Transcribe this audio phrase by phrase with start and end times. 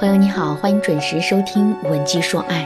[0.00, 2.64] 朋友你好，欢迎准时收听《文姬说爱》。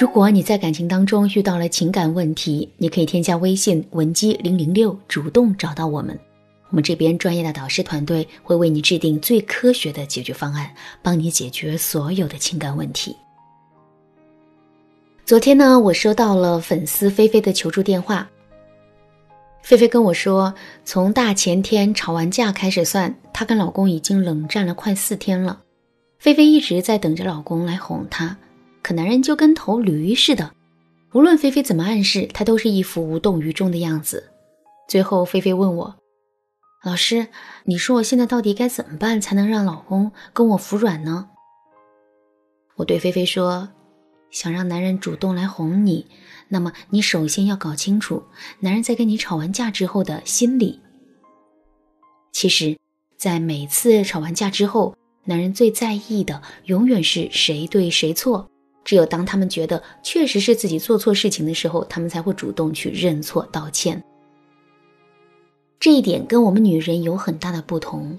[0.00, 6.18] 如果你在感情当中遇到了情感问题，你可以添加微信文姬零零六，主动找到我们。
[6.70, 10.68] 我们这边专业的导师团队会为你制定最科学的解决方案，
[11.02, 13.14] 帮你解决所有的情感问题。
[15.24, 18.28] 昨天呢，我收到了粉丝菲菲的求助电话。
[19.62, 20.52] 菲菲跟我说，
[20.84, 25.60] 从大前天吵完架开始算，她跟老公已经冷战了快四天了。
[26.24, 28.38] 菲菲一直在等着老公来哄她，
[28.80, 30.54] 可男人就跟头驴似的，
[31.12, 34.30] 无论菲菲怎么暗示，他都是一副无动于衷的样子。
[34.88, 35.96] 最后，菲菲问我
[36.82, 37.26] ：“老师，
[37.64, 41.28] 你说我现在到底该怎么办，才能让老公跟我服软呢？”
[42.76, 43.68] 我对菲菲说
[44.32, 46.06] ：“想让男人主动来哄你。”
[46.48, 48.22] 那么，你首先要搞清楚
[48.60, 50.80] 男人在跟你吵完架之后的心理。
[52.32, 52.78] 其实，
[53.18, 58.48] 在每次吵完架之后，男人最在意的永远是谁对谁错。
[58.84, 64.02] 只有当他们觉得确实是自己做错事情的时候，他们才会主动去认错道歉。
[65.80, 68.18] 这一点跟我们女人有很大的不同。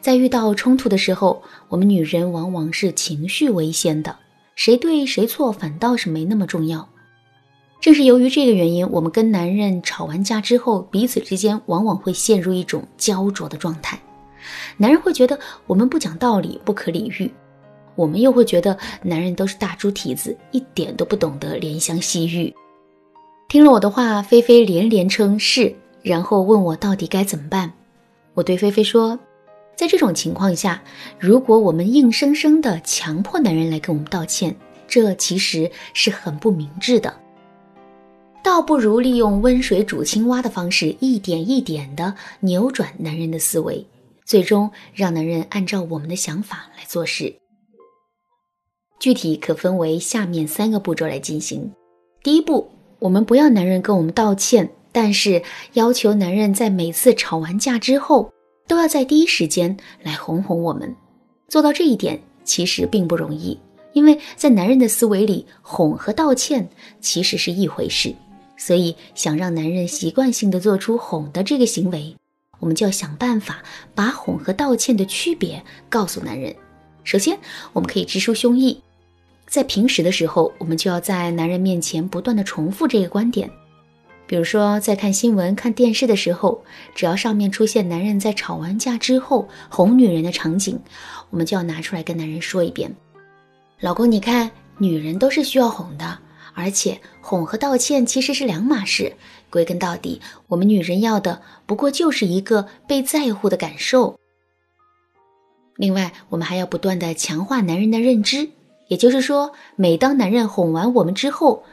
[0.00, 4.16] 在遇到冲突的时候，我们女人往往是情绪为先的，
[4.56, 6.88] 谁对谁错反倒是没那么重要。
[7.80, 14.00] 正是由于这个原因，我们跟男人吵完架之后，彼此之间往往会陷入一种焦灼的状态。
[14.76, 17.30] 男人会觉得我们不讲道理、不可理喻，
[17.94, 22.54] 我们又会觉得男人都是大猪蹄子，一点都不懂得怜香惜玉。
[23.48, 27.72] 听了我的话，菲菲连连称是，然后问我到底该怎么办。
[28.34, 29.18] 我对菲菲说，
[29.74, 30.82] 在这种情况下，
[31.18, 34.54] 如果我们硬生生的强迫男人来跟我们道歉，
[34.86, 37.12] 这其实是很不明智的。
[38.42, 43.84] 倒不如利用温水煮青蛙的方式，一点一点地扭转男人的思维，
[44.30, 47.34] 最终让男人按照我们的想法来做事。
[49.00, 51.68] 具体可分为下面三个步骤来进行。
[52.22, 58.32] 第一步，我们不要男人跟我们道歉，但是要求男人在每次吵完架之后，
[58.68, 60.94] 都要在第一时间来哄哄我们。
[61.48, 63.58] 做到这一点其实并不容易，
[63.94, 66.68] 因为在男人的思维里，哄和道歉
[67.00, 68.14] 其实是一回事。
[68.56, 72.14] 所以，想让男人习惯性的做出哄的这个行为，
[72.60, 73.62] 我们就要想办法
[73.94, 76.54] 把哄和道歉的区别告诉男人。
[77.02, 77.36] 首先，
[77.72, 78.76] 我们可以直抒胸臆，
[79.48, 83.50] 在平时的时候，我们就要在男人面前不断的重复这个观点。
[84.26, 86.62] 比如说，在看新闻、看电视的时候，
[86.94, 90.78] 只要上面出现男人在吵完架之后哄女人的场景，
[91.30, 92.94] 我们就要拿出来跟男人说一遍
[93.80, 96.18] ：“老公，你看，女人都是需要哄的。”
[96.52, 99.14] 而且哄和道歉其实是两码事，
[99.50, 104.18] 归根到底，我们女人要的不过就是一个被在乎的感受。
[105.76, 108.50] 另外，我们还要不断的强化男人的认知，
[108.88, 111.64] 也就是说，每当男人哄完我们之后，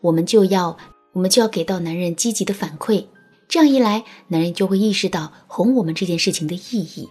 [0.00, 0.76] 我们就要
[1.12, 3.06] 我们就要给到男人积极的反馈。
[3.48, 7.08] 这样一来，男人就会意识到哄我们这件事情的意义，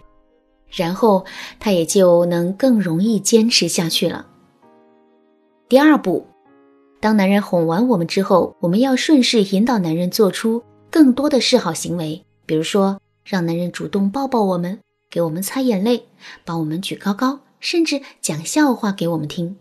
[0.70, 1.24] 然后
[1.60, 4.26] 他也就能更容易坚持下去了。
[5.68, 6.26] 第二步。
[7.04, 16.02] 当男人哄完我们之后，我们要顺势引导男人做出更多的示好行为，比如说让男人主动抱抱我们，给我们擦眼泪，
[16.46, 19.54] 帮我们举高高，甚至讲笑话给我们听。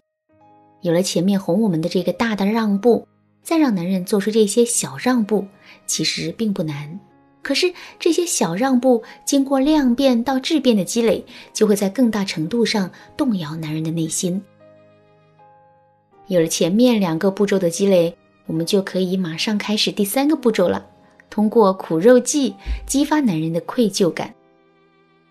[0.84, 3.06] 有了前面哄我们的这个大的让步，
[3.42, 5.46] 再让男人做出这些小让步，
[5.86, 6.98] 其实并不难。
[7.42, 11.22] 可是这些小让步经过量变到质变的积累，
[11.52, 14.42] 就会在更大程度上动摇男人的内心。
[16.28, 20.86] 有了前面两个步骤的积累，我们就可以马上开始第三个步骤了。
[21.30, 22.54] 通过苦肉计
[22.86, 24.34] 激发男人的愧疚感。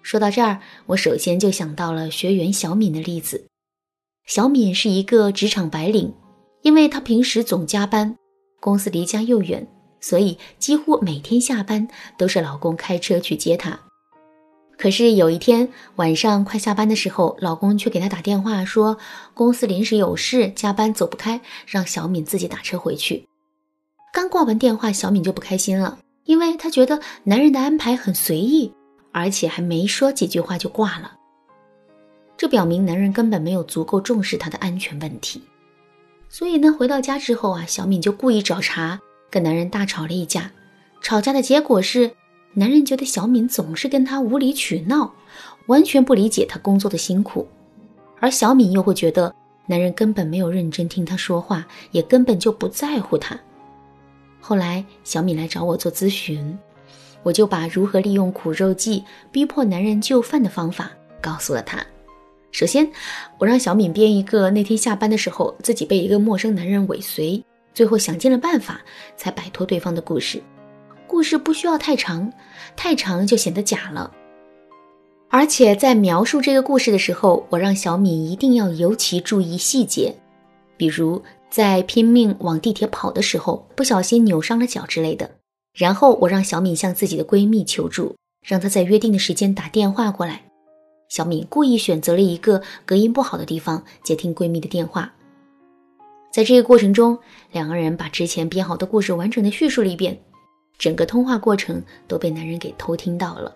[0.02, 3.46] 说到这儿，我首先就想到了学员小敏的例子。
[4.26, 6.12] 小敏是一个职场白领，
[6.62, 8.16] 因为她平时总加班，
[8.60, 9.66] 公司离家又远，
[10.00, 11.86] 所以几乎每天下班
[12.18, 13.78] 都是老公开车去接她。
[14.82, 18.98] 可是有一天晚上快下班的时候，老公却给她打电话说
[19.32, 23.24] 公司临时有事，加班走不开，让小敏自己打车回去。
[24.12, 28.72] 刚挂完电话，小敏就不开心了，因为她觉得男人的安排很随意，
[29.12, 31.12] 而且还没说几句话就挂了。
[32.36, 35.40] 这表明男人根本没有足够重视她的安全问题。
[36.28, 38.98] 所以呢，回到家之后啊，小敏就故意找茬，
[39.30, 40.50] 跟男人大吵了一架。
[41.00, 42.10] 吵架的结果是。
[42.54, 45.14] 男人觉得小敏总是跟他无理取闹，
[45.66, 47.48] 完全不理解他工作的辛苦，
[48.20, 49.34] 而小敏又会觉得
[49.66, 53.38] 男人根本没有认真听他说话，也根本就不在乎他。
[54.38, 56.58] 后来小敏来找我做咨询，
[57.22, 60.90] 我就把如何利用苦肉计逼迫男人就范的方法
[61.22, 61.82] 告诉了他。
[62.50, 62.86] 首先，
[63.38, 68.82] 我让小敏编一个那天下班的时候自己被一个陌生男人尾随，最后想尽了办法
[69.16, 70.42] 才摆脱对方的故事。
[71.22, 72.32] 故事不需要太长，
[72.74, 74.10] 太长就显得假了。
[75.30, 80.16] 而且在描述这个故事的时候，我让小敏一定要尤其注意细节，
[80.76, 85.30] 比如在拼命往地铁跑的时候不小心扭伤了脚之类的。
[85.72, 90.42] 然后我让小敏向自己的闺蜜求助，让她在约定的时间打电话过来。
[91.08, 95.12] 小敏故意选择了一个隔音不好的地方接听闺蜜的电话。
[96.32, 97.16] 在这个过程中，
[97.52, 100.20] 两个人把之前编好的故事完整的叙述了一遍，
[100.78, 103.54] 整个通话过程都被男人给偷听到了。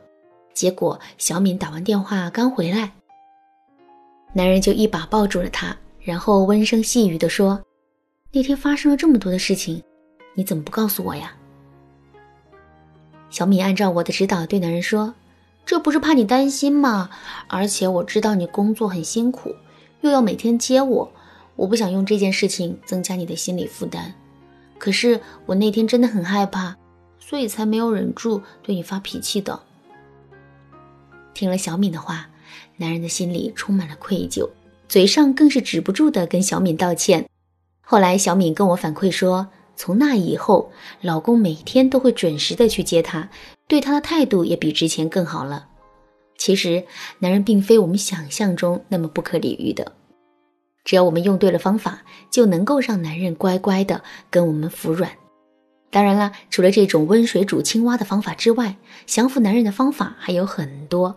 [0.54, 2.92] 结果，小敏打完电话刚回来，
[4.32, 7.60] 男人就一把抱住了她，然后温声细语地说
[8.32, 9.82] ：“那天发生了这么多的事情，
[10.34, 11.34] 你怎么不告诉我呀？”
[13.28, 15.14] 小敏按照我的指导对男人说
[15.66, 17.10] ：“这不是怕你担心吗？
[17.48, 19.54] 而且我知道你工作很辛苦，
[20.00, 21.12] 又要每天接我，
[21.56, 24.14] 我不想用这件事情增加你的心理负担。
[24.78, 26.76] 可是我那天真的很害怕，
[27.28, 29.58] 所以才没有忍住对你发脾气的。”
[31.34, 32.30] 听了小敏的话，
[32.76, 34.48] 男人的心里充满了愧疚，
[34.88, 37.28] 嘴上更是止不住的跟小敏道歉。
[37.82, 40.70] 后来，小敏跟我反馈说，从那以后，
[41.02, 43.28] 老公每天都会准时的去接她，
[43.68, 45.68] 对她的态度也比之前更好了。
[46.38, 46.84] 其实，
[47.18, 49.92] 男人并非我们想象中那么不可理喻的，
[50.84, 55.10] 只要我们用对了方法，就能够让男人乖乖的跟我们服软。
[55.96, 58.76] 当然了，除了这种温水煮青蛙的方法之外，
[59.06, 61.16] 降服男人的方法还有很多。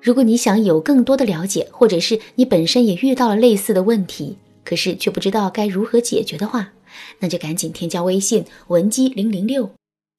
[0.00, 6.74] 如果你想有更多的了解，或者是你本身也遇到了类似的问题，可是却不知道该如何解决的话，
[7.18, 9.68] 那就赶紧添加微信文姬零零六，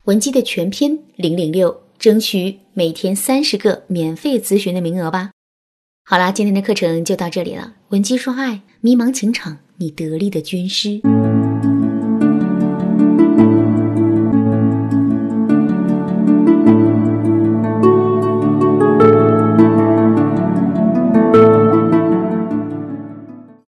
[0.04, 5.32] 文姬的全拼零零六，争取每天三十个免费咨询的名额吧。
[6.04, 7.76] 好啦，今天的课程就到这里了。
[7.92, 11.00] 文姬说爱，迷茫情场，你得力的军师。